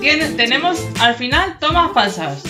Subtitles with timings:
[0.00, 2.42] tiene- tenemos al final tomas falsas.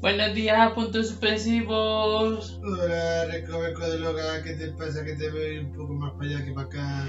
[0.00, 2.58] Buenos días, puntos suspensivos.
[2.64, 5.04] Hola, recoveco de loca, ¿qué te pasa?
[5.04, 7.04] Que te veo un poco más para allá que para acá.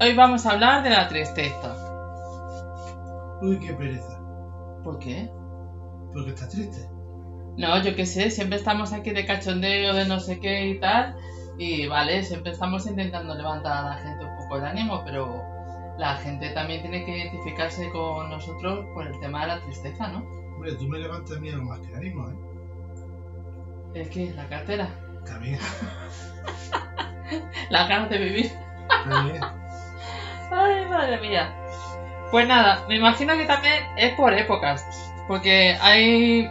[0.00, 1.74] Hoy vamos a hablar de la tristeza.
[3.42, 4.20] Uy, qué pereza.
[4.84, 5.28] ¿Por qué?
[6.12, 6.88] Porque estás triste.
[7.56, 11.16] No, yo qué sé, siempre estamos aquí de cachondeo, de no sé qué y tal.
[11.58, 15.42] Y vale, siempre estamos intentando levantar a la gente un poco el ánimo, pero
[15.98, 20.18] la gente también tiene que identificarse con nosotros por el tema de la tristeza, ¿no?
[20.54, 22.34] Hombre, tú me levantas algo más que el ánimo, ¿eh?
[23.94, 24.88] Es que la cartera,
[25.24, 25.58] También,
[27.70, 28.52] las ganas de vivir.
[29.08, 29.40] también.
[30.50, 31.54] Ay, madre mía.
[32.30, 34.84] Pues nada, me imagino que también es por épocas,
[35.28, 36.50] porque hay,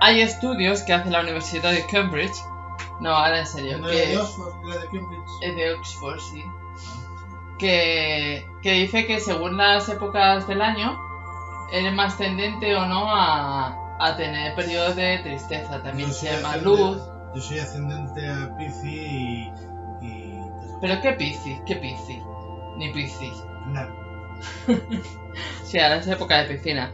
[0.00, 2.36] hay estudios que hace la Universidad de Cambridge,
[3.00, 5.30] no, ahora en serio, ¿No es de que Oxford, la de Cambridge?
[5.42, 6.42] es de Oxford, sí,
[7.58, 10.98] que, que dice que según las épocas del año,
[11.72, 16.98] eres más tendente o no a, a tener periodos de tristeza, también más ascendente- luz.
[17.34, 19.50] Yo soy ascendente a Piscis y.
[20.02, 20.34] y.
[20.80, 21.58] Pero ¿qué piscis?
[21.66, 22.22] ¿Qué piscis?
[22.78, 23.34] Ni piscis.
[23.66, 23.92] Nada.
[25.64, 26.90] Sí, ahora es época de piscina.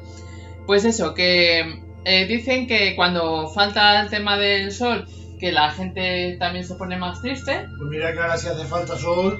[0.66, 1.60] Pues eso, que
[2.04, 5.06] eh, dicen que cuando falta el tema del sol,
[5.38, 7.66] que la gente también se pone más triste.
[7.78, 9.38] Pues mira que ahora si hace falta sol,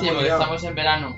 [0.00, 1.16] Sí, porque estamos en verano.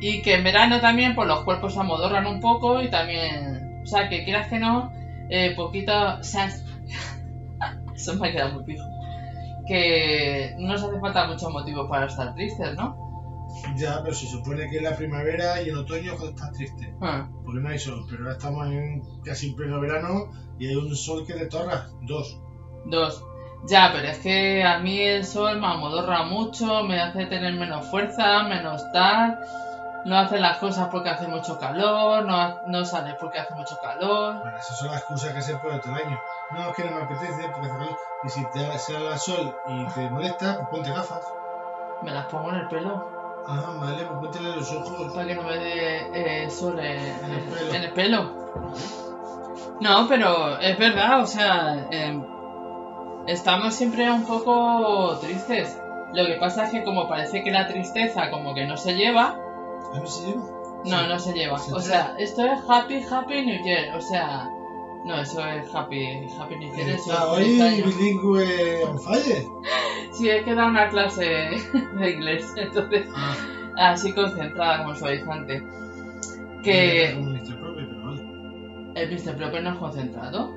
[0.00, 3.80] Y que en verano también, pues los cuerpos se amodorran un poco y también.
[3.82, 4.92] O sea, que quieras que no,
[5.30, 5.92] eh, poquito.
[6.20, 6.48] O sea,
[7.94, 8.84] eso me ha quedado muy pijo.
[9.66, 13.04] Que no nos hace falta muchos motivos para estar tristes, ¿no?
[13.76, 16.94] Ya, pero se supone que en la primavera y en otoño es cuando estás triste.
[17.00, 20.76] Ah, Porque no hay sol, pero ahora estamos en casi en pleno verano y hay
[20.76, 21.86] un sol que te torra.
[22.02, 22.38] Dos.
[22.86, 23.24] Dos.
[23.66, 27.86] Ya, pero es que a mí el sol me amodorra mucho, me hace tener menos
[27.86, 29.38] fuerza, menos tal.
[30.04, 34.34] No hace las cosas porque hace mucho calor, no, no sales porque hace mucho calor.
[34.38, 36.20] Bueno, esas son las excusas que se puede todo el año.
[36.50, 37.98] No, es que no me apetece porque hace calor.
[38.24, 41.22] Y si te sale el sol y te molesta, pues ponte gafas.
[42.02, 45.12] Me las pongo en el pelo Ah, vale, pues póntele los ojos.
[45.14, 47.74] para que no me dé eh, sol en, En el pelo.
[47.74, 48.30] en el pelo.
[49.80, 52.24] No, pero es verdad, o sea, em,
[53.26, 55.78] estamos siempre un poco tristes.
[56.12, 59.36] Lo que pasa es que como parece que la tristeza como que no se lleva,
[59.94, 60.42] ¿A mí se lleva?
[60.84, 61.06] No, Sí.
[61.08, 61.58] no se lleva.
[61.58, 63.96] ¿Se O sea, esto es Happy Happy New Year.
[63.96, 64.48] O sea,
[65.04, 66.90] no, eso es Happy Happy New Year.
[66.90, 69.46] Eso es hoy bilingüe on fire.
[70.12, 71.24] Sí, es que da una clase
[71.98, 72.52] de inglés.
[72.56, 73.08] Entonces,
[73.76, 75.60] Ah, así concentrada como suavizante.
[76.62, 77.58] Que el Mr.
[79.36, 80.54] Proper no es concentrado.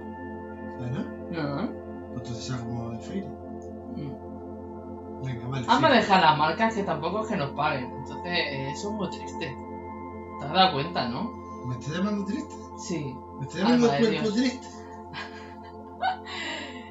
[5.68, 5.96] Sí.
[5.96, 7.86] dejar las marcas que tampoco es que nos paguen.
[7.86, 9.58] Entonces, eh, eso es muy triste.
[10.40, 11.32] ¿Te has dado cuenta, no?
[11.66, 12.56] ¿Me estás llamando triste?
[12.78, 13.16] Sí.
[13.38, 14.68] ¿Me estás llamando Alma cuerpo triste?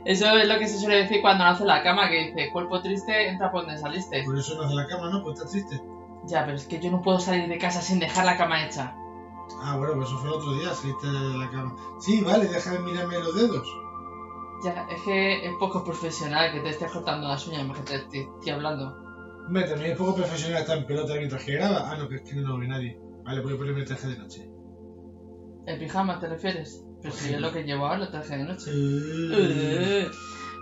[0.04, 3.28] Eso es lo que se suele decir cuando nace la cama, que dice, cuerpo triste,
[3.28, 4.22] entra por donde saliste.
[4.22, 5.20] Por eso no hace la cama, ¿no?
[5.20, 5.82] Pues estás triste.
[6.26, 8.94] Ya, pero es que yo no puedo salir de casa sin dejar la cama hecha.
[9.62, 11.74] Ah, bueno, pues eso fue el otro día, saliste de la cama.
[11.98, 13.66] Sí, vale, deja de mirarme los dedos.
[14.64, 18.20] Ya, es que es poco profesional que te estés cortando las uñas mientras te estoy,
[18.20, 18.96] estoy hablando.
[19.46, 21.90] Hombre, también es poco profesional estar en pelota mientras que graba.
[21.90, 22.98] Ah, no, que es que no lo ve nadie.
[23.24, 24.50] Vale, voy a ponerme el traje de noche.
[25.66, 26.84] ¿El pijama te refieres?
[27.02, 28.70] Pero si es lo que llevo ahora, el traje de noche.
[28.72, 30.10] Uh.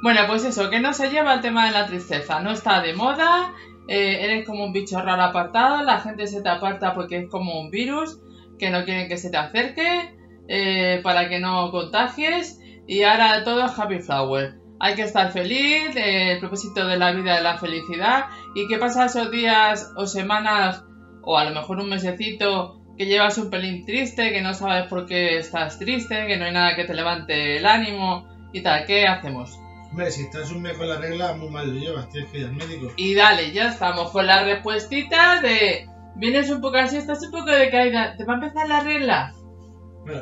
[0.02, 2.40] Bueno, pues eso, que no se lleva el tema de la tristeza.
[2.40, 3.54] No está de moda,
[3.88, 7.60] eh, eres como un bicho raro apartado, la gente se te aparta porque es como
[7.60, 8.18] un virus,
[8.58, 10.14] que no quieren que se te acerque,
[10.48, 12.60] eh, para que no contagies.
[12.86, 14.54] Y ahora todo es happy flower.
[14.80, 18.26] Hay que estar feliz, el propósito de la vida es la felicidad.
[18.54, 20.84] ¿Y qué pasa esos días o semanas,
[21.22, 25.06] o a lo mejor un mesecito, que llevas un pelín triste, que no sabes por
[25.06, 28.84] qué estás triste, que no hay nada que te levante el ánimo y tal?
[28.84, 29.58] ¿Qué hacemos?
[29.90, 32.46] Hombre, si estás un mes con la regla, muy mal lo llevas, tienes que ir
[32.46, 32.92] al médico.
[32.96, 35.88] Y dale, ya estamos con la respuestita de...
[36.16, 38.16] Vienes un poco así, estás un poco de caída.
[38.16, 39.32] ¿Te va a empezar la regla?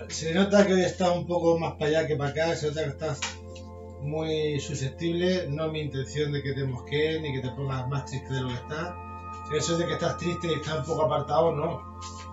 [0.09, 2.85] Se nota que hoy estás un poco más para allá que para acá, se nota
[2.85, 3.21] que estás
[4.01, 5.49] muy susceptible.
[5.49, 8.49] No mi intención de que te mosquees ni que te pongas más triste de lo
[8.49, 8.95] que estás.
[9.57, 11.81] Eso de que estás triste y estás un poco apartado, no.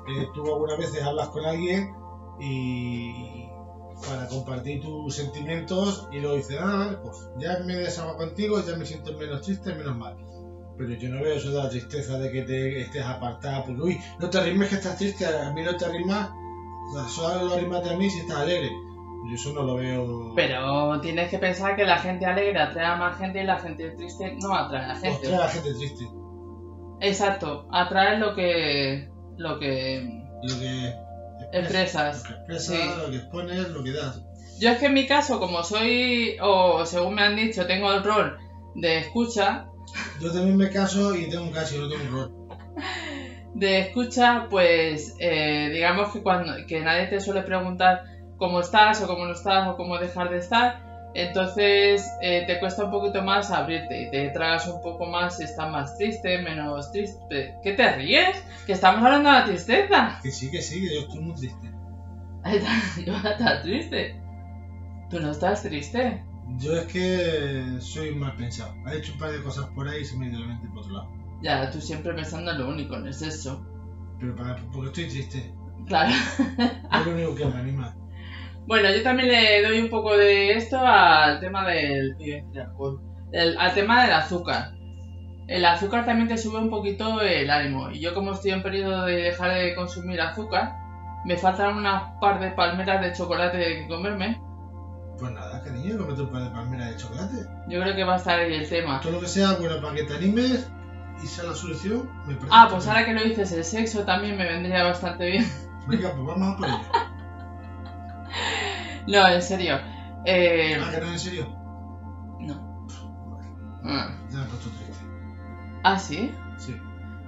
[0.08, 1.92] Eh, tú algunas veces hablas con alguien
[2.40, 3.48] y
[4.08, 8.86] para compartir tus sentimientos y luego dices, ah, pues ya me desahogo contigo, ya me
[8.86, 10.16] siento menos triste, menos mal.
[10.78, 14.00] Pero yo no veo eso de la tristeza de que te estés apartada, pues uy,
[14.20, 16.30] no te arrimes que estás triste, a mí no te arrimas,
[16.90, 18.70] o sea, solo arrímate a mí si estás alegre.
[19.30, 20.34] Yo eso no lo veo.
[20.36, 23.92] Pero tienes que pensar que la gente alegre atrae a más gente y la gente
[23.92, 25.28] triste no atrae a la gente.
[25.28, 26.08] Atrae a la gente triste.
[27.02, 29.10] Exacto, atrae lo que.
[29.38, 30.24] lo que.
[30.44, 30.94] Lo que
[31.52, 32.24] Empresas.
[32.24, 33.02] Lo que expresas, Sí.
[33.02, 34.22] lo que expones, lo que das.
[34.60, 38.04] Yo es que en mi caso, como soy, o según me han dicho, tengo el
[38.04, 38.38] rol
[38.76, 39.68] de escucha,
[40.22, 42.36] Yo también me caso y tengo un caso y no tengo un rol.
[43.54, 48.04] de escucha, pues eh, digamos que cuando que nadie te suele preguntar
[48.38, 52.86] cómo estás o cómo no estás o cómo dejar de estar, entonces eh, te cuesta
[52.86, 56.92] un poquito más abrirte y te tragas un poco más si estás más triste, menos
[56.92, 57.56] triste.
[57.64, 58.44] ¿Qué te ríes?
[58.66, 60.20] Que estamos hablando de la tristeza.
[60.22, 61.72] Que sí, que sí, que yo estoy muy triste.
[63.06, 64.16] Yo estás triste.
[65.10, 66.24] Tú no estás triste.
[66.58, 68.74] Yo es que soy mal pensado.
[68.88, 70.68] He hecho un par de cosas por ahí y se me ha ido la mente
[70.70, 71.19] por otro lado.
[71.42, 73.66] Ya, tú siempre pensando en lo único, no es eso.
[74.20, 75.54] Pero para, porque estoy triste.
[75.88, 76.12] Claro.
[76.12, 77.96] Es lo único que me anima.
[78.68, 83.02] Bueno, yo también le doy un poco de esto al tema del, del alcohol,
[83.32, 84.74] el- al tema del azúcar.
[85.48, 87.90] El azúcar también te sube un poquito el ánimo.
[87.90, 90.76] Y yo como estoy en periodo de dejar de consumir azúcar,
[91.26, 94.40] me faltan unas par de palmeras de chocolate que comerme.
[95.18, 97.36] Pues nada, cariño, comete un par de palmeras de chocolate.
[97.68, 99.00] Yo creo que va a estar ahí el tema.
[99.02, 100.72] Todo lo que sea bueno para que te animes
[101.24, 102.48] y sea la solución, me parece.
[102.52, 102.92] Ah, pues estupendo.
[102.92, 105.52] ahora que lo dices, el sexo también me vendría bastante bien.
[105.88, 106.78] Venga, pues vamos a por ello.
[109.08, 109.80] No, en serio.
[110.26, 111.48] Eh, Ah, que no, en serio.
[112.40, 112.88] no.
[113.84, 114.12] Ah.
[114.30, 115.04] ya me he puesto triste.
[115.84, 116.32] Ah, ¿sí?
[116.58, 116.76] Sí.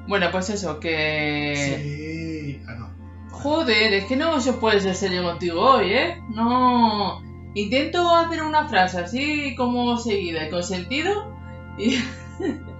[0.07, 2.59] Bueno, pues eso, que...
[2.59, 2.63] Sí.
[2.67, 2.91] Ah, no.
[3.31, 6.21] Joder, es que no se puede ser serio contigo hoy, ¿eh?
[6.29, 7.21] No.
[7.55, 11.35] Intento hacer una frase así como seguida y con sentido
[11.77, 11.95] y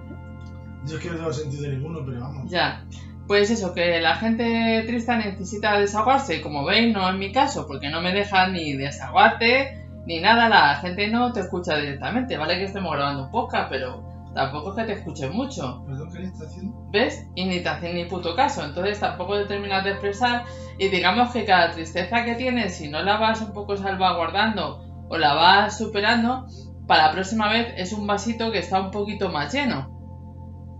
[0.86, 2.50] Yo es que no tengo sentido ninguno, pero vamos.
[2.50, 2.84] ya.
[3.26, 7.88] Pues eso, que la gente triste necesita desahogarse, como veis, no en mi caso, porque
[7.88, 12.64] no me dejan ni desahogarte ni nada, la gente no te escucha directamente, vale que
[12.64, 14.02] estemos grabando un podcast, pero
[14.34, 15.84] tampoco es que te escuchen mucho.
[15.86, 16.88] Perdón, ¿qué le está haciendo?
[16.90, 17.26] ¿Ves?
[17.34, 18.64] Y ni te hacen ni puto caso.
[18.64, 20.44] Entonces tampoco te terminas de expresar.
[20.78, 25.18] Y digamos que cada tristeza que tienes, si no la vas un poco salvaguardando o
[25.18, 26.46] la vas superando,
[26.86, 29.91] para la próxima vez es un vasito que está un poquito más lleno.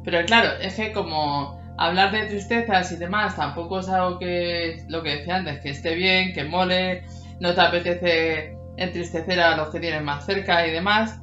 [0.04, 5.02] Pero claro, es que como hablar de tristezas y demás tampoco es algo que, lo
[5.02, 7.04] que decía antes, que esté bien, que mole,
[7.40, 11.18] no te apetece entristecer a los que tienes más cerca y demás.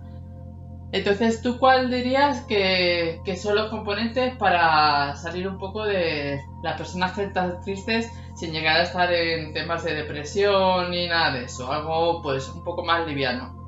[0.92, 6.78] Entonces, ¿tú cuál dirías que, que son los componentes para salir un poco de las
[6.78, 11.46] personas que están tristes sin llegar a estar en temas de depresión ni nada de
[11.46, 11.72] eso?
[11.72, 13.59] Algo pues un poco más liviano.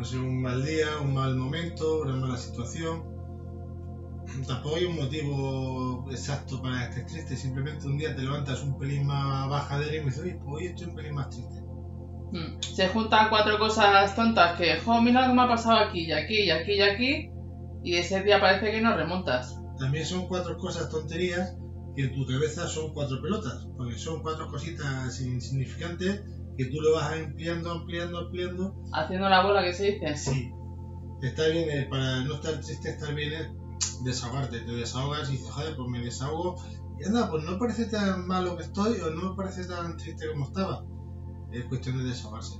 [0.00, 3.04] No sé, un mal día, un mal momento, una mala situación.
[4.46, 8.78] Tampoco hay un motivo exacto para que estés triste, simplemente un día te levantas un
[8.78, 11.60] pelín más bajadero y me dices, oye, pues hoy estoy un pelín más triste.
[12.32, 12.62] Mm.
[12.62, 16.12] Se juntan cuatro cosas tontas que, jo, mira lo que me ha pasado aquí y
[16.12, 17.30] aquí y aquí y aquí,
[17.84, 19.60] y ese día parece que no remontas.
[19.78, 21.58] También son cuatro cosas tonterías
[21.94, 26.22] que en tu cabeza son cuatro pelotas, porque son cuatro cositas insignificantes
[26.60, 28.74] que tú lo vas ampliando, ampliando, ampliando.
[28.92, 30.14] Haciendo la bola que se dice.
[30.16, 30.52] Sí,
[31.22, 33.48] está bien, eh, para no estar triste, estar bien es
[34.04, 36.56] desahogarte, te desahogas y dices, joder, pues me desahogo
[36.98, 40.28] y anda, pues no parece tan malo que estoy o no me parece tan triste
[40.30, 40.84] como estaba.
[41.50, 42.58] Es cuestión de desahogarse.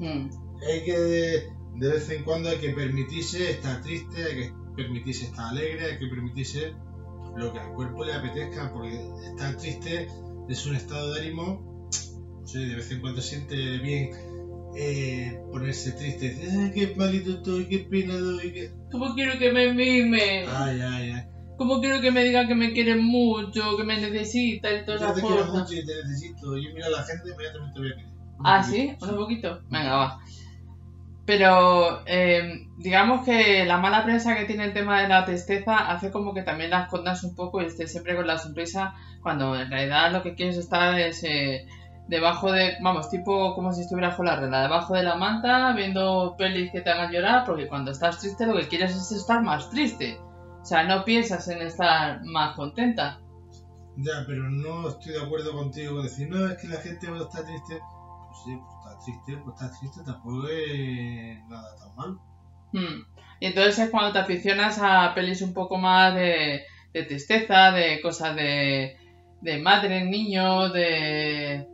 [0.00, 0.30] Mm.
[0.66, 5.26] Hay que, de, de vez en cuando, hay que permitirse estar triste, hay que permitirse
[5.26, 6.74] estar alegre, hay que permitirse
[7.36, 10.08] lo que al cuerpo le apetezca, porque estar triste
[10.48, 11.75] es un estado de ánimo,
[12.46, 14.10] sé, de vez en cuando siente bien
[14.78, 18.70] eh, ponerse triste, "Ay, qué malito estoy, qué pena doy, qué...
[18.90, 20.44] ¿Cómo quiero que me mime?
[20.48, 21.22] Ay, ay, ay.
[21.56, 25.06] ¿Cómo quiero que me digan que me quieren mucho, que me necesitan y todas Yo
[25.06, 25.62] esas te quiero cosas?
[25.62, 26.56] mucho y te necesito.
[26.58, 28.10] Yo miro a la gente inmediatamente voy a querer.
[28.44, 28.94] Ah, ¿sí?
[29.00, 29.60] ¿Un poquito?
[29.70, 30.18] Venga, va.
[31.24, 36.10] Pero eh, digamos que la mala prensa que tiene el tema de la tristeza hace
[36.12, 39.68] como que también la escondas un poco y estés siempre con la sonrisa cuando en
[39.70, 41.66] realidad lo que quieres estar es eh,
[42.08, 46.36] debajo de, vamos, tipo como si estuvieras con la regla, debajo de la manta viendo
[46.38, 49.70] pelis que te hagan llorar porque cuando estás triste lo que quieres es estar más
[49.70, 50.18] triste.
[50.62, 53.20] O sea, no piensas en estar más contenta.
[53.96, 57.24] Ya, pero no estoy de acuerdo contigo con decir, no, es que la gente cuando
[57.24, 57.80] está triste,
[58.26, 62.18] pues sí, pues está triste, pues está triste, tampoco es nada tan mal.
[62.72, 63.06] Hmm.
[63.40, 68.00] Y entonces es cuando te aficionas a pelis un poco más de, de tristeza, de
[68.00, 68.96] cosas de,
[69.40, 71.66] de madre, niño, de...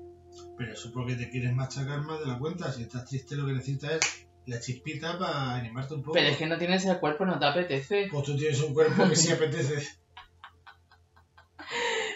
[0.62, 2.70] Pero eso porque te quieres machacar más de la cuenta.
[2.70, 6.12] Si estás triste, lo que necesitas es la chispita para animarte un poco.
[6.12, 8.06] Pero es que no tienes el cuerpo, no te apetece.
[8.08, 9.84] Pues tú tienes un cuerpo que sí apetece.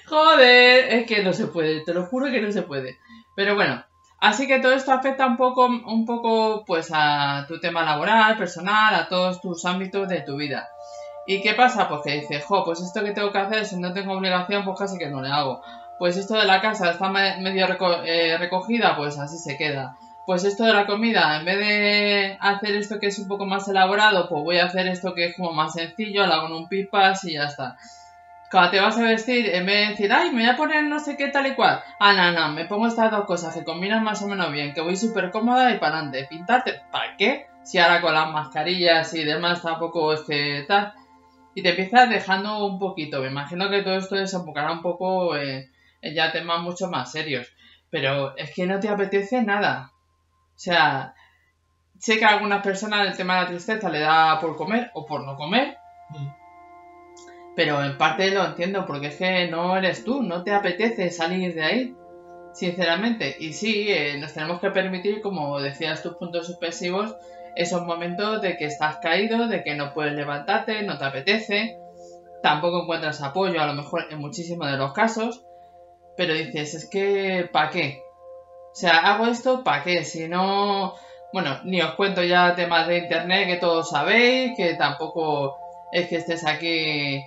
[0.06, 2.98] Joder, es que no se puede, te lo juro que no se puede.
[3.34, 3.84] Pero bueno,
[4.20, 8.94] así que todo esto afecta un poco, un poco pues a tu tema laboral, personal,
[8.94, 10.68] a todos tus ámbitos de tu vida.
[11.26, 11.88] ¿Y qué pasa?
[11.88, 14.78] Pues que dices, jo, pues esto que tengo que hacer, si no tengo obligación, pues
[14.78, 15.60] casi que no le hago.
[15.98, 17.66] Pues esto de la casa está me- medio
[18.04, 19.96] eh, recogida, pues así se queda.
[20.26, 23.68] Pues esto de la comida, en vez de hacer esto que es un poco más
[23.68, 27.24] elaborado, pues voy a hacer esto que es como más sencillo, lo hago un pipas
[27.24, 27.76] y ya está.
[28.50, 30.98] Cuando te vas a vestir, en vez de decir, ay, me voy a poner no
[31.00, 31.80] sé qué tal y cual.
[31.98, 34.80] Ah, no, no, me pongo estas dos cosas que combinan más o menos bien, que
[34.80, 36.26] voy súper cómoda y para adelante.
[36.28, 37.46] Pintarte, ¿para qué?
[37.64, 40.92] Si ahora con las mascarillas y demás tampoco es que tal.
[41.54, 43.20] Y te empiezas dejando un poquito.
[43.20, 45.68] Me imagino que todo esto desembocará un poco eh,
[46.14, 47.48] ya temas mucho más serios.
[47.90, 49.92] Pero es que no te apetece nada.
[50.54, 51.14] O sea,
[51.98, 55.06] sé que a algunas personas el tema de la tristeza le da por comer o
[55.06, 55.76] por no comer.
[56.10, 56.28] Mm.
[57.54, 61.54] Pero en parte lo entiendo, porque es que no eres tú, no te apetece salir
[61.54, 61.96] de ahí,
[62.52, 63.34] sinceramente.
[63.40, 67.16] Y sí, eh, nos tenemos que permitir, como decías tus puntos suspensivos,
[67.56, 71.78] esos momentos de que estás caído, de que no puedes levantarte, no te apetece,
[72.42, 75.45] tampoco encuentras apoyo, a lo mejor en muchísimos de los casos,
[76.16, 78.02] pero dices, es que, ¿para qué?
[78.73, 80.04] O sea, hago esto, ¿para qué?
[80.04, 80.94] Si no...
[81.32, 85.56] Bueno, ni os cuento ya temas de internet que todos sabéis, que tampoco
[85.92, 87.23] es que estés aquí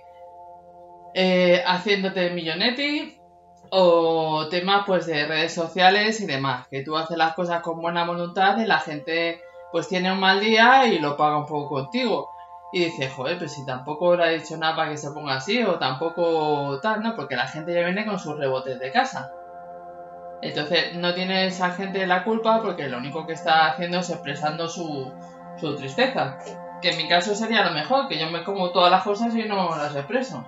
[1.13, 3.19] eh, haciéndote millonetti
[3.72, 8.05] o temas pues de redes sociales y demás, que tú haces las cosas con buena
[8.05, 9.41] voluntad y la gente
[9.72, 12.29] pues tiene un mal día y lo paga un poco contigo.
[12.71, 15.63] Y dices, joder, pues si tampoco le ha dicho nada para que se ponga así
[15.63, 17.15] o tampoco tal, ¿no?
[17.15, 19.31] Porque la gente ya viene con sus rebotes de casa.
[20.41, 24.67] Entonces no tiene esa gente la culpa porque lo único que está haciendo es expresando
[24.67, 25.11] su,
[25.57, 26.38] su tristeza.
[26.81, 29.43] Que en mi caso sería lo mejor, que yo me como todas las cosas y
[29.43, 30.45] no las expreso.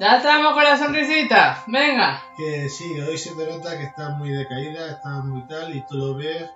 [0.00, 2.22] Ya estamos con la sonrisita, venga.
[2.36, 5.96] Que sí, hoy se te nota que estás muy decaída, estás muy tal y tú
[5.96, 6.48] lo ves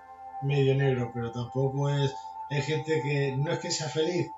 [0.42, 2.14] medio negro, pero tampoco es.
[2.52, 4.28] Hay gente que no es que sea feliz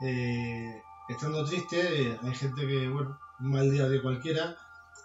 [0.00, 4.56] eh, estando triste, eh, hay gente que, bueno, un mal día de cualquiera,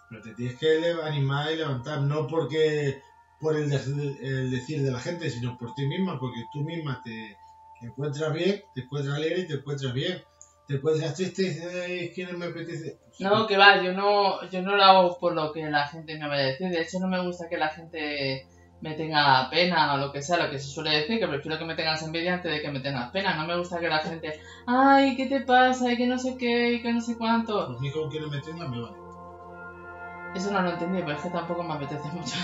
[0.10, 3.02] pero te tienes que animar y levantar, no porque
[3.40, 7.38] por el, el decir de la gente, sino por ti misma, porque tú misma te
[7.82, 10.24] encuentras bien, te encuentras alegre y te encuentras bien.
[10.68, 12.98] Te encuentras triste y dices, que me apetece.
[13.20, 16.28] No, que va, yo no, yo no lo hago por lo que la gente me
[16.28, 16.70] vaya a decir.
[16.70, 18.48] De hecho, no me gusta que la gente
[18.86, 21.66] me tenga pena o lo que sea, lo que se suele decir, que prefiero que
[21.66, 23.36] me tengas envidia antes de que me tengas pena.
[23.36, 25.92] No me gusta que la gente, ay, ¿qué te pasa?
[25.92, 27.68] Y que no sé qué, y que no sé cuánto.
[27.80, 28.96] Mí con que no me tenga me vale.
[30.36, 32.36] Eso no lo entendí, pero es que tampoco me apetece mucho.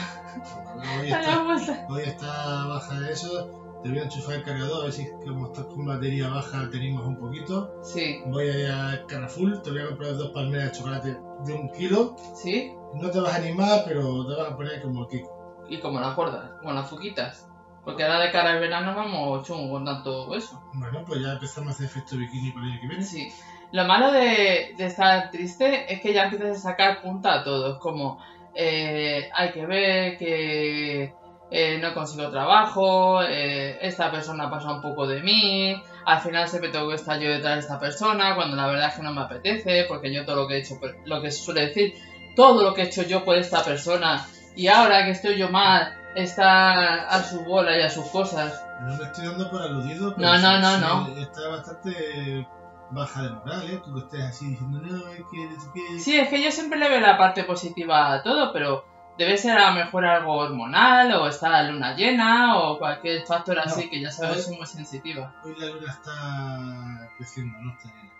[0.99, 3.79] Hoy está, hoy está baja de eso.
[3.83, 7.05] Te voy a enchufar el cargador, a ver si como estás con batería baja tenemos
[7.05, 7.79] un poquito.
[7.83, 11.53] Sí, Voy a ir a Carrefour, te voy a comprar dos palmeras de chocolate de
[11.53, 12.15] un kilo.
[12.35, 15.40] sí, No te vas a animar, pero te vas a poner como Kiko.
[15.71, 17.47] Y como las gordas, como las fuquitas.
[17.83, 20.61] Porque ahora de cara al verano vamos chungo con tanto eso.
[20.73, 23.03] Bueno, pues ya empezamos a hacer efecto bikini para el año que viene.
[23.03, 23.27] Sí.
[23.71, 27.73] Lo malo de, de estar triste es que ya empiezas a sacar punta a todo.
[27.73, 28.19] Es como,
[28.53, 31.15] eh, hay que ver que
[31.49, 36.69] eh, no consigo trabajo, eh, esta persona pasa un poco de mí, al final siempre
[36.69, 39.21] tengo que estar yo detrás de esta persona, cuando la verdad es que no me
[39.21, 41.93] apetece, porque yo todo lo que he hecho, por- lo que se suele decir,
[42.37, 45.93] todo lo que he hecho yo por esta persona, y ahora que estoy yo mal,
[46.15, 48.63] está a su bola y a sus cosas.
[48.81, 51.17] No me estoy dando por aludido, pero No, no, no, sí no.
[51.21, 52.47] está bastante
[52.89, 53.81] baja de moral, ¿eh?
[53.83, 55.99] Tú que estés así diciendo, no, es que, es que...
[55.99, 58.85] Sí, es que yo siempre le veo la parte positiva a todo, pero
[59.17, 63.59] debe ser a lo mejor algo hormonal, o está la luna llena, o cualquier factor
[63.59, 65.33] así, que ya sabes, soy muy sensitiva.
[65.43, 68.11] Hoy la luna está creciendo, no está llena.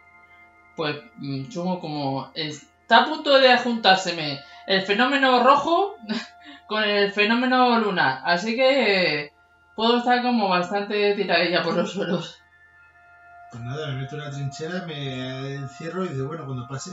[0.75, 4.39] Pues mm, chungo como está a punto de juntárseme
[4.71, 5.97] el fenómeno rojo
[6.67, 9.33] con el fenómeno lunar, así que
[9.75, 12.37] puedo estar como bastante tiradilla por los suelos.
[13.51, 16.91] Pues nada, me meto en una trinchera, me encierro y digo, bueno, cuando pase,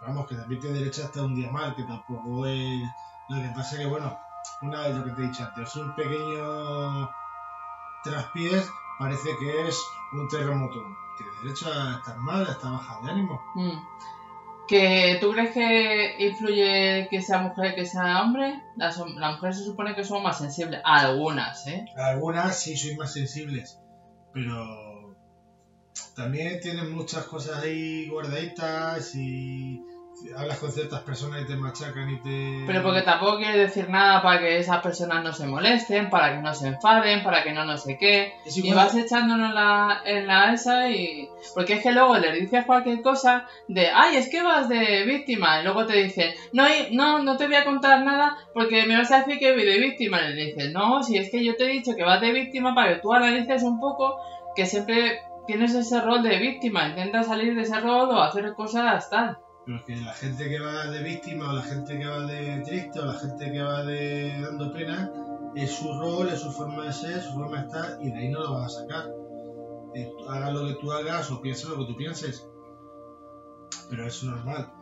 [0.00, 2.82] vamos, que también te derecha hasta un día mal, que tampoco es...
[3.28, 4.18] Lo que pasa que, bueno,
[4.62, 7.08] una vez lo que te he dicho antes, un pequeño
[8.02, 9.80] traspiés parece que es
[10.12, 10.82] un terremoto.
[11.16, 13.40] Tiene derecho a estar mal, a estar baja de ánimo.
[13.54, 13.78] Mm.
[14.68, 18.62] ¿Que tú crees que influye que sea mujer que sea hombre?
[18.76, 20.80] Las, las mujeres se supone que son más sensibles.
[20.84, 21.84] Algunas, ¿eh?
[21.96, 23.78] Algunas sí soy más sensibles,
[24.32, 25.16] pero
[26.14, 29.82] también tienes muchas cosas ahí guardaditas y
[30.36, 32.64] hablas con ciertas personas y te machacan y te...
[32.66, 36.42] Pero porque tampoco quiere decir nada para que esas personas no se molesten, para que
[36.42, 38.32] no se enfaden, para que no no sé qué.
[38.46, 41.28] Y vas echándonos en la, en la esa y...
[41.54, 45.60] Porque es que luego le dices cualquier cosa de, ay, es que vas de víctima.
[45.60, 49.10] Y luego te dicen, no, no, no te voy a contar nada porque me vas
[49.10, 50.20] a decir que voy de víctima.
[50.22, 52.74] Y le dices, no, si es que yo te he dicho que vas de víctima
[52.74, 54.16] para que tú analices un poco
[54.54, 56.88] que siempre tienes ese rol de víctima.
[56.88, 59.38] Intenta salir de ese rol o hacer cosas tal.
[59.64, 62.98] Pero que la gente que va de víctima o la gente que va de triste
[62.98, 65.10] o la gente que va de dando pena
[65.54, 68.28] es su rol, es su forma de ser, su forma de estar y de ahí
[68.28, 69.10] no lo vas a sacar.
[69.94, 72.46] Eh, hagas lo que tú hagas o pienses lo que tú pienses.
[73.88, 74.72] Pero es normal.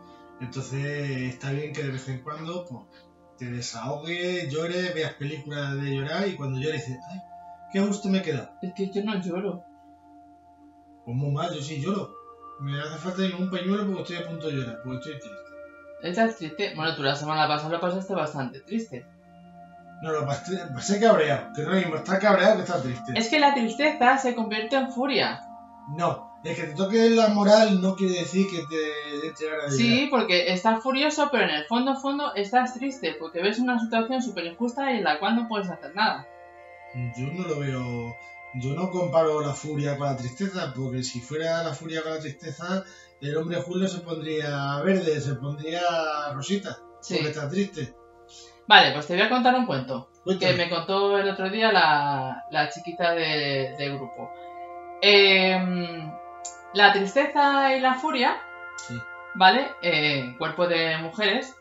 [0.40, 2.84] Entonces está bien que de vez en cuando pues,
[3.36, 7.20] te desahogues, llores, veas películas de llorar y cuando llores dices, ay,
[7.72, 8.50] qué gusto me he quedado.
[8.62, 9.62] Es que yo no lloro.
[11.04, 12.19] Pues muy mal, yo sí lloro.
[12.60, 15.50] Me hace falta ningún pañuelo porque estoy a punto de llorar, porque estoy triste.
[16.02, 16.72] Estás triste.
[16.76, 19.06] Bueno, tú la semana pasada lo pasaste bastante triste.
[20.02, 21.52] No, lo pasé, pasé cabreado.
[21.54, 23.12] Que no es lo mismo estar cabreado que estar triste.
[23.16, 25.42] Es que la tristeza se convierte en furia.
[25.96, 30.08] No, es que te toque la moral no quiere decir que te ganas de Sí,
[30.10, 34.46] porque estás furioso, pero en el fondo, fondo, estás triste, porque ves una situación súper
[34.46, 36.26] injusta y en la cual no puedes hacer nada.
[37.16, 38.16] Yo no lo veo.
[38.54, 42.18] Yo no comparo la furia con la tristeza, porque si fuera la furia con la
[42.20, 42.82] tristeza,
[43.20, 45.80] el hombre Julio se pondría verde, se pondría
[46.34, 47.14] rosita, Sí.
[47.14, 47.94] porque está triste.
[48.66, 52.44] Vale, pues te voy a contar un cuento que me contó el otro día la,
[52.50, 54.30] la chiquita de- grupo.
[55.02, 56.12] Em,
[56.74, 58.36] la tristeza y la furia,
[58.76, 58.94] Sí.
[59.34, 59.68] ¿vale?
[59.82, 61.56] Eh, cuerpo de mujeres,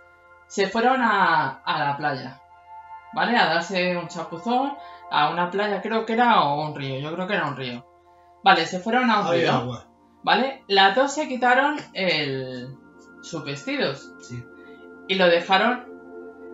[0.48, 2.42] se fueron a, a la playa,
[3.14, 3.38] ¿vale?
[3.38, 4.74] A darse un chapuzón
[5.12, 7.86] a una playa, creo que era, o un río, yo creo que era un río.
[8.44, 9.86] Vale, se fueron a un Había río, agua.
[10.24, 10.64] ¿vale?
[10.68, 12.70] Las dos se quitaron el,
[13.22, 14.44] sus vestidos Sí.
[15.08, 15.88] y lo dejaron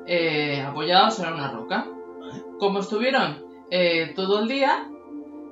[0.07, 1.85] eh, apoyados en una roca.
[2.19, 2.43] Vale.
[2.59, 4.87] Como estuvieron eh, todo el día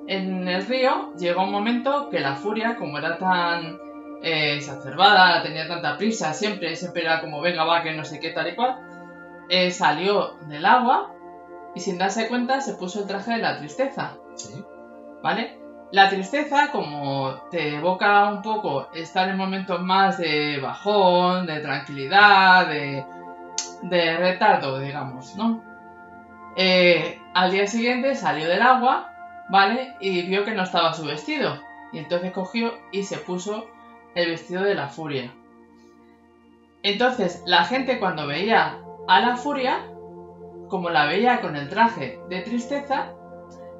[0.06, 3.78] en el río, llegó un momento que la furia, como era tan
[4.22, 8.30] eh, exacerbada, tenía tanta prisa, siempre, siempre era como, venga, va, que no sé qué,
[8.30, 8.76] tal y cual,
[9.48, 11.12] eh, salió del agua
[11.74, 14.16] y sin darse cuenta se puso el traje de la tristeza.
[14.36, 14.64] Sí.
[15.24, 15.58] ¿vale?
[15.90, 22.68] La tristeza, como te evoca un poco estar en momentos más de bajón, de tranquilidad,
[22.68, 23.06] de,
[23.82, 25.62] de retardo, digamos, ¿no?
[26.56, 29.12] Eh, al día siguiente salió del agua,
[29.48, 29.94] ¿vale?
[29.98, 31.58] Y vio que no estaba su vestido.
[31.90, 33.66] Y entonces cogió y se puso
[34.14, 35.32] el vestido de la furia.
[36.82, 39.86] Entonces, la gente cuando veía a la furia,
[40.68, 43.12] como la veía con el traje de tristeza,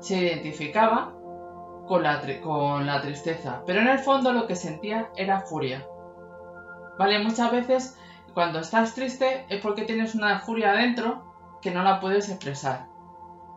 [0.01, 1.15] se identificaba
[1.87, 2.21] con la,
[3.03, 5.87] tristeza, pero en el fondo lo que sentía era furia.
[6.99, 7.19] ¿Vale?
[7.19, 7.99] Muchas veces
[8.33, 12.87] cuando estás triste es porque tienes una furia adentro que no la puedes expresar.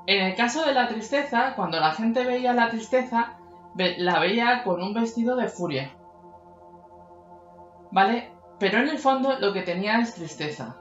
[0.07, 3.37] En el caso de la tristeza, cuando la gente veía la tristeza,
[3.75, 5.91] la veía con un vestido de furia.
[7.91, 8.31] ¿Vale?
[8.59, 10.77] Pero en el fondo lo que tenía es tristeza.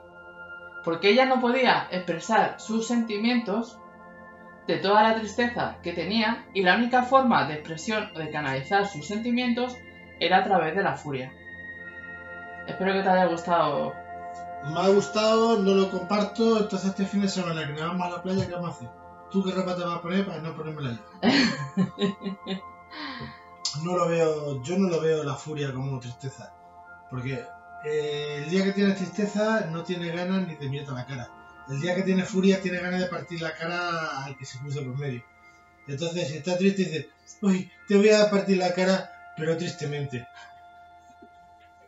[0.83, 3.79] Porque ella no podía expresar sus sentimientos
[4.67, 8.87] de toda la tristeza que tenía y la única forma de expresión o de canalizar
[8.87, 9.75] sus sentimientos
[10.19, 11.33] era a través de la furia.
[12.67, 13.93] Espero que te haya gustado.
[14.65, 18.11] Me ha gustado, no lo comparto, entonces este fin de semana que nos vamos a
[18.17, 18.89] la playa, ¿qué vamos a hacer?
[19.31, 20.99] ¿Tú qué ropa te vas a poner para no ponérmela yo?
[23.83, 26.53] no lo veo, yo no lo veo la furia como tristeza.
[27.09, 27.45] Porque
[27.89, 31.29] eh, el día que tienes tristeza no tienes ganas ni de mirarte a la cara.
[31.69, 34.81] El día que tienes furia tienes ganas de partir la cara al que se cruce
[34.81, 35.23] por medio.
[35.87, 37.07] Entonces si estás triste dices,
[37.41, 40.27] uy, te voy a partir la cara, pero tristemente.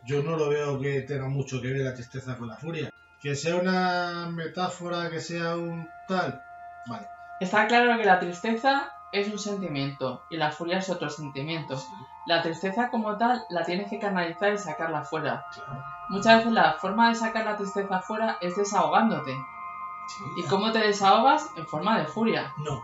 [0.04, 2.90] Yo no lo veo que tenga mucho que ver la tristeza con la furia.
[3.20, 6.42] Que sea una metáfora, que sea un tal.
[6.86, 7.06] Vale.
[7.40, 11.76] Está claro que la tristeza es un sentimiento y la furia es otro sentimiento.
[11.76, 11.86] Sí,
[12.30, 15.44] La tristeza como tal la tienes que canalizar y sacarla fuera.
[15.52, 15.82] claro.
[16.10, 19.32] Muchas veces la forma de sacar la tristeza fuera es desahogándote.
[19.32, 21.46] Sí, ¿Y cómo te desahogas?
[21.56, 22.52] En forma de furia.
[22.58, 22.82] No.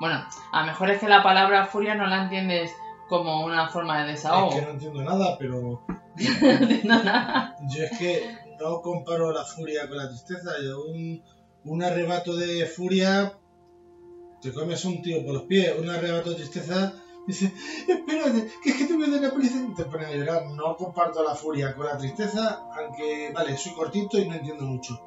[0.00, 2.74] Bueno, a lo mejor es que la palabra furia no la entiendes
[3.08, 4.48] como una forma de desahogo.
[4.50, 5.84] Es que no entiendo nada, pero
[6.84, 7.56] No, nada.
[7.68, 10.50] yo es que no comparo la furia con la tristeza.
[10.64, 11.22] Yo un,
[11.64, 13.34] un arrebato de furia
[14.42, 15.72] te comes un tío por los pies.
[15.78, 16.92] Un arrebato de tristeza
[17.26, 17.52] dices,
[17.88, 20.46] espérate, que es que te voy a dar la policía y te pones a llorar.
[20.46, 25.00] No comparto la furia con la tristeza, aunque, vale, soy cortito y no entiendo mucho.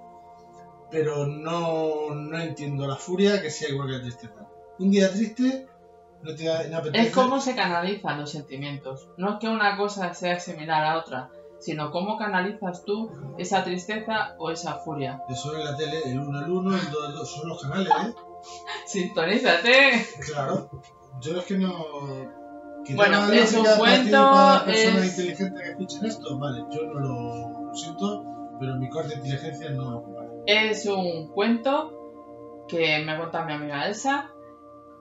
[0.89, 4.47] Pero no, no entiendo la furia que sea igual que la tristeza.
[4.79, 5.67] Un día triste
[6.23, 6.79] no te da- no.
[6.93, 9.09] Es cómo se canalizan los sentimientos.
[9.17, 14.35] No es que una cosa sea similar a otra, sino cómo canalizas tú esa tristeza
[14.39, 15.21] o esa furia.
[15.29, 17.89] Eso en la tele, el 1 el 1, el 2 el 2, son los canales,
[17.89, 18.13] ¿eh?
[18.85, 20.07] Sintonízate.
[20.25, 20.69] Claro.
[21.21, 21.73] Yo es que no.
[22.85, 26.99] que Bueno, es un cuento, para personas es- inteligentes que escuchen esto, vale, yo no
[26.99, 28.23] lo, lo siento,
[28.59, 30.27] pero mi corte de inteligencia no lo compara.
[30.45, 31.93] Es un cuento
[32.67, 34.29] que me ha contado mi amiga Elsa.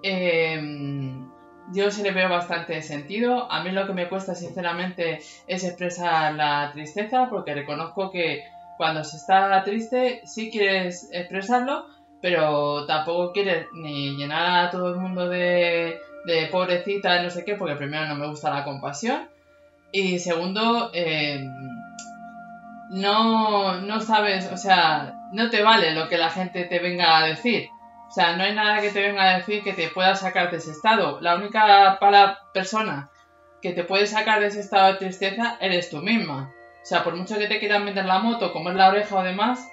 [0.03, 1.29] Em,
[1.73, 3.51] yo sí le veo bastante sentido.
[3.51, 8.45] A mí lo que me cuesta sinceramente es expresar la tristeza porque reconozco que
[8.77, 11.87] cuando se está triste sí quieres expresarlo,
[12.21, 17.55] pero tampoco quieres ni llenar a todo el mundo de, de pobrecita, no sé qué,
[17.55, 19.29] porque primero no me gusta la compasión.
[19.93, 21.49] Y segundo, em,
[22.91, 27.27] no, no sabes, o sea, no te vale lo que la gente te venga a
[27.27, 27.69] decir.
[28.09, 30.59] O sea, no hay nada que te venga a decir que te pueda sacar de
[30.59, 31.21] ese estado.
[31.21, 33.11] La única para persona
[33.63, 36.53] que te puede sacar de ese estado de tristeza eres tú misma.
[36.83, 39.69] O sea, por mucho que te quieran meter la moto, comer la oreja o demás,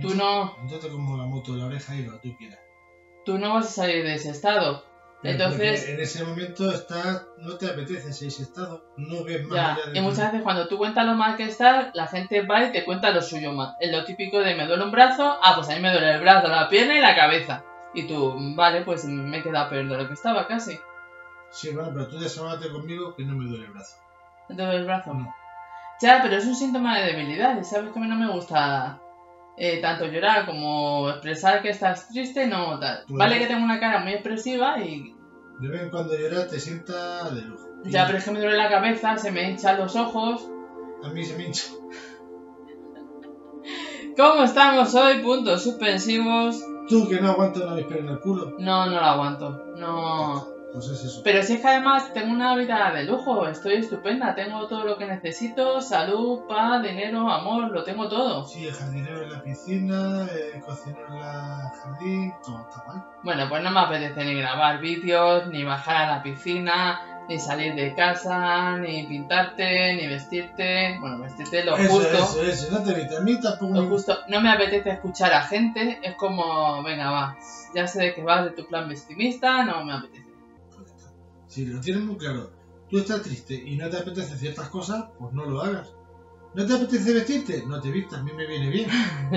[0.00, 2.58] tú no, Yo te como la moto la oreja y lo que tú quieras.
[3.26, 4.89] tú no vas a salir de ese estado.
[5.22, 9.86] Entonces- en ese momento estás, no te apetece ese estado, no ves más Ya, allá
[9.92, 12.72] de y muchas veces cuando tú cuentas lo mal que estás, la gente va y
[12.72, 13.74] te cuenta lo suyo mal.
[13.80, 16.20] Es lo típico de me duele un brazo, ah, pues a mí me duele el
[16.20, 17.64] brazo, la pierna y la cabeza.
[17.92, 20.78] Y tú, vale, pues me he quedado peor de lo que estaba casi.
[21.50, 23.96] Sí, bueno, pero tú desahógate conmigo que no me duele el brazo.
[24.48, 25.12] ¿Me duele el brazo?
[25.12, 25.34] No.
[26.00, 28.99] Ya, pero es un síntoma de debilidad y sabes que a mí no me gusta
[29.62, 33.04] eh, tanto llorar como expresar que estás triste, no tal.
[33.06, 35.14] Pues- Vale que tengo una cara muy expresiva y
[35.60, 37.68] De vez en cuando llorar te sienta de lujo.
[37.84, 40.48] Ya, pero es que me duele la cabeza, se me hinchan los ojos.
[41.04, 41.64] A mí se me hincha.
[44.16, 45.22] ¿Cómo estamos hoy?
[45.22, 46.62] Puntos suspensivos.
[46.88, 48.54] Tú que no aguantas una víspera en el culo.
[48.58, 49.64] No, no lo aguanto.
[49.76, 50.46] No.
[50.78, 51.22] Eso.
[51.24, 54.96] Pero si es que además tengo una vida de lujo, estoy estupenda, tengo todo lo
[54.96, 58.44] que necesito, salud, paz, dinero, amor, lo tengo todo.
[58.44, 63.04] Sí, el jardinero en la piscina, el cocinero en la jardín, todo está mal.
[63.24, 67.74] Bueno, pues no me apetece ni grabar vídeos, ni bajar a la piscina, ni salir
[67.74, 70.96] de casa, ni pintarte, ni vestirte.
[71.00, 72.16] Bueno, vestirte lo eso, justo.
[72.16, 73.16] eso, eso, no te viste.
[73.16, 74.18] A mí tampoco Lo justo.
[74.28, 77.36] No me apetece escuchar a gente, es como, venga, va,
[77.74, 80.19] ya sé de que vas de tu plan vestimista, no me apetece.
[81.50, 82.50] Si lo tienes muy claro,
[82.88, 85.92] tú estás triste y no te apetece ciertas cosas, pues no lo hagas.
[86.54, 87.64] ¿No te apetece vestirte?
[87.66, 88.88] No te vistas, a mí me viene bien.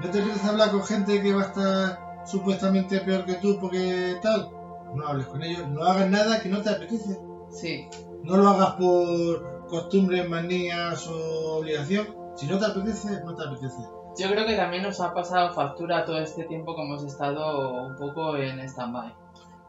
[0.00, 4.16] ¿No te apetece hablar con gente que va a estar supuestamente peor que tú porque
[4.22, 4.50] tal?
[4.94, 7.18] No hables con ellos, no hagas nada que no te apetece.
[7.50, 7.86] Sí,
[8.22, 12.06] No lo hagas por costumbres, manías o obligación.
[12.34, 13.82] Si no te apetece, no te apetece.
[14.18, 17.96] yo creo que también nos ha pasado factura todo este tiempo que hemos estado un
[17.96, 19.14] poco en stand-by.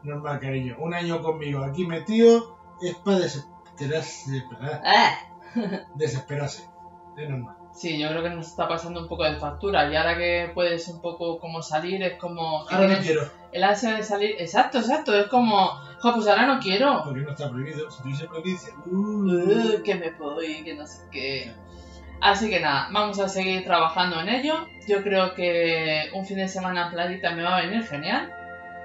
[0.04, 0.76] Normal, cariño.
[0.78, 4.36] Un año conmigo aquí metido es para desesperarse.
[4.36, 5.80] ¡Eh!
[5.94, 6.68] Desesperarse.
[7.16, 7.56] Es normal.
[7.72, 10.86] Sí, yo creo que nos está pasando un poco de factura y ahora que puedes
[10.88, 12.60] un poco como salir es como...
[12.70, 14.36] Ahora no quiero, El ansia de salir...
[14.38, 15.70] Exacto, exacto, es como...
[16.00, 17.02] Jo, pues ahora no quiero.
[17.04, 17.90] porque no está prohibido.
[17.90, 21.52] Si tuviese prohibido, "Uh, Uh, que me voy, que no sé qué.
[22.20, 24.54] Así que nada, vamos a seguir trabajando en ello.
[24.86, 28.32] Yo creo que un fin de semana en playita me va a venir genial.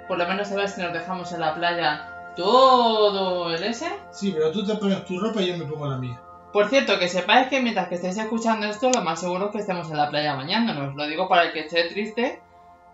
[0.10, 3.88] Por lo menos a ver si nos dejamos en la playa todo el ese.
[4.12, 6.19] Sí, pero tú te pones tu ropa y yo me pongo la mía.
[6.52, 9.60] Por cierto, que sepáis que mientras que estéis escuchando esto, lo más seguro es que
[9.60, 10.95] estemos en la playa bañándonos.
[10.95, 12.41] Lo digo para el que esté triste,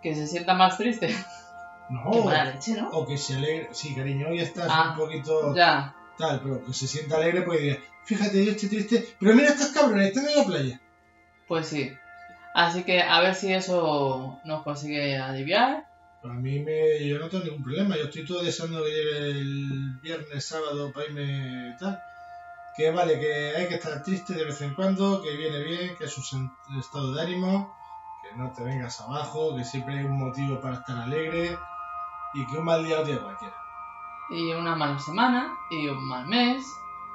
[0.04, 1.16] que se sienta más triste.
[1.90, 2.12] No.
[2.12, 2.90] Qué mala leche, ¿no?
[2.90, 3.70] O que se alegre.
[3.72, 5.96] Sí, cariño, hoy estás Ah, un poquito Ya.
[6.18, 9.68] tal, pero que se sienta alegre porque diga, fíjate, yo estoy triste, pero mira estos
[9.68, 10.82] cabrones, están en la playa.
[11.48, 11.94] Pues sí.
[12.56, 15.86] Así que a ver si eso nos consigue aliviar.
[16.26, 20.00] Para mí me, yo no tengo ningún problema, yo estoy todo deseando que llegue el
[20.02, 22.00] viernes, sábado para irme tal.
[22.76, 26.06] Que vale, que hay que estar triste de vez en cuando, que viene bien, que
[26.06, 27.76] es un estado de ánimo,
[28.24, 31.56] que no te vengas abajo, que siempre hay un motivo para estar alegre
[32.34, 33.54] y que un mal día lo tiene cualquiera.
[34.32, 36.66] Y una mala semana, y un mal mes.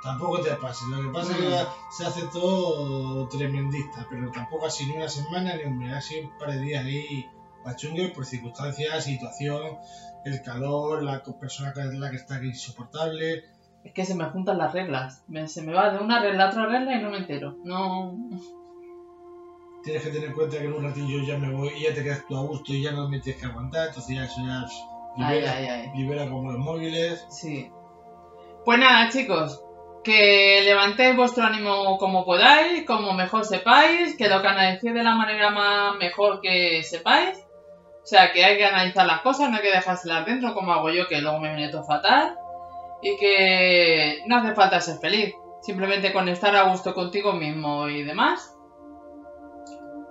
[0.05, 1.67] Tampoco te pases, lo que pasa es que Mm.
[1.91, 6.39] se hace todo tremendista, pero tampoco así ni una semana ni un mes, así un
[6.39, 7.29] par de días ahí
[7.65, 9.79] pachungue por circunstancias, situación,
[10.25, 13.45] el calor, la persona que la que está insoportable.
[13.85, 15.25] Es que se me juntan las reglas.
[15.47, 17.57] Se me va de una regla a otra regla y no me entero.
[17.65, 18.15] No.
[19.83, 22.03] Tienes que tener en cuenta que en un ratillo ya me voy y ya te
[22.05, 24.67] quedas tú a gusto y ya no me tienes que aguantar, entonces ya eso ya
[25.17, 25.91] Ay, libera, ay, ay.
[25.97, 27.27] libera como los móviles.
[27.31, 27.71] Sí.
[28.65, 29.63] Pues nada, chicos.
[30.05, 35.51] Que levantéis vuestro ánimo como podáis, como mejor sepáis, que lo canalicéis de la manera
[35.51, 37.40] más mejor que sepáis.
[38.11, 40.91] O sea que hay que analizar las cosas, no hay que dejárselas dentro como hago
[40.91, 42.35] yo, que luego me viene todo fatal.
[43.01, 45.33] Y que no hace falta ser feliz.
[45.63, 48.53] Simplemente con estar a gusto contigo mismo y demás.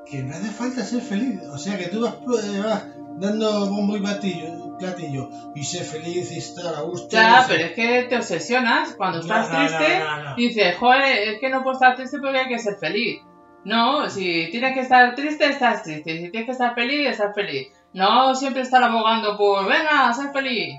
[0.10, 1.42] Que no hace falta ser feliz.
[1.52, 6.38] O sea, que tú vas, eh, vas dando bombo y platillo y ser feliz y
[6.38, 7.10] estar a gusto.
[7.12, 8.94] Ya, pero es que te obsesionas.
[8.94, 10.36] Cuando estás No, no, no, triste, no.
[10.36, 13.20] dices, joder, es que no puedo estar triste porque hay que ser feliz.
[13.66, 16.18] No, si tienes que estar triste, estás triste.
[16.18, 17.68] Si tienes que estar feliz, estás feliz.
[17.94, 20.76] No siempre estar abogando por, venga, ser feliz.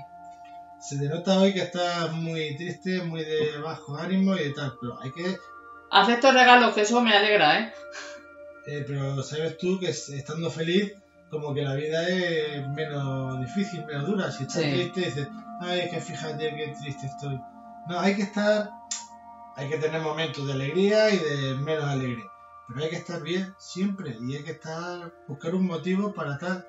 [0.79, 4.99] Se te nota hoy que estás muy triste, muy de bajo ánimo y tal, pero
[5.01, 5.37] hay que
[5.93, 7.73] Acepto regalos, que eso me alegra, ¿eh?
[8.65, 10.93] Eh, pero sabes tú que es- estando feliz,
[11.29, 14.31] como que la vida es menos difícil, menos dura.
[14.31, 14.69] Si estás Sí.
[14.71, 15.27] triste, dices,
[15.59, 17.37] ay, que fíjate qué triste estoy.
[17.87, 18.69] No, hay que estar,
[19.57, 22.25] hay que tener momentos de alegría y de menos alegría.
[22.69, 26.65] Pero hay que estar bien siempre y hay que estar, buscar un motivo para estar.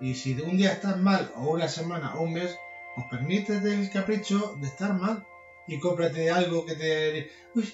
[0.00, 2.56] Y si un día estás mal, o una semana, o un mes,
[2.94, 5.24] pues permítete el capricho de estar mal.
[5.66, 7.30] Y cómprate algo que te...
[7.54, 7.72] Uy,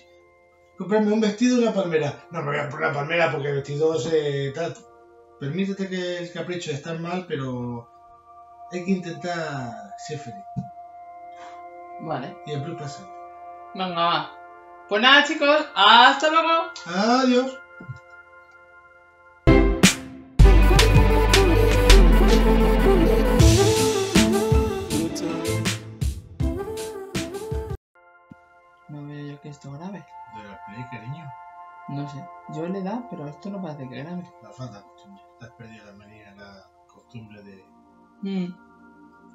[0.76, 2.26] comprarme un vestido y una palmera.
[2.30, 4.74] No me voy a poner una palmera porque el vestido se tal.
[5.38, 7.88] Permítete que el capricho de estar mal, pero
[8.72, 10.44] hay que intentar ser feliz.
[12.00, 13.10] Vale, Y el plus presente.
[13.74, 14.30] venga, va.
[14.88, 16.70] Pues nada, chicos, hasta luego.
[16.86, 17.58] Adiós.
[29.48, 30.04] esto grabe.
[30.36, 31.24] De la play, cariño.
[31.88, 34.30] No sé, yo le da, pero esto no parece que grave.
[34.42, 35.22] La falta de costumbre.
[35.38, 37.64] Te has perdido la manía, la costumbre de.
[38.22, 38.54] Mm.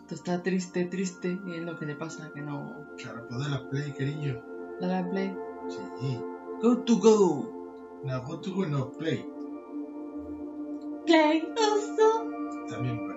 [0.07, 2.87] Tú estás triste, triste, y es lo que te pasa, que no.
[2.97, 4.41] Claro, pues de la play, cariño.
[4.81, 5.37] Dale a play.
[5.67, 6.19] Sí.
[6.61, 7.59] Go to go.
[8.03, 9.29] No, go to go, no, play.
[11.05, 12.25] Play also.
[12.67, 13.08] También